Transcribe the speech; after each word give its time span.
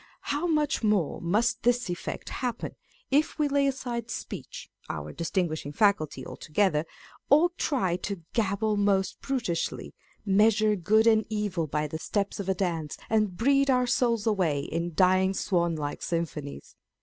How 0.33 0.47
much 0.47 0.81
more 0.81 1.21
must 1.21 1.61
this 1.61 1.87
effect 1.87 2.29
happen, 2.29 2.73
if 3.11 3.37
we 3.37 3.47
lay 3.47 3.67
aside 3.67 4.09
speech 4.09 4.67
(our 4.89 5.13
distinguishing 5.13 5.71
faculty) 5.73 6.25
altogether, 6.25 6.87
or 7.29 7.51
try 7.55 7.97
to" 7.97 8.23
gabble 8.33 8.77
most 8.77 9.21
brutishly," 9.21 9.93
measure 10.25 10.75
good 10.75 11.05
and 11.05 11.23
evil 11.29 11.67
by 11.67 11.85
the 11.85 11.99
steps 11.99 12.39
of 12.39 12.49
a 12.49 12.55
dance, 12.55 12.97
and 13.11 13.37
breathe 13.37 13.69
our 13.69 13.85
souls 13.85 14.25
away 14.25 14.61
in 14.61 14.95
dying 14.95 15.35
swan 15.35 15.75
like 15.75 16.01
symphonies 16.01 16.75